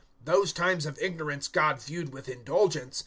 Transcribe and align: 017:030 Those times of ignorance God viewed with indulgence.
017:030 0.25 0.25
Those 0.25 0.51
times 0.53 0.85
of 0.87 0.97
ignorance 0.99 1.47
God 1.47 1.79
viewed 1.79 2.11
with 2.11 2.27
indulgence. 2.27 2.99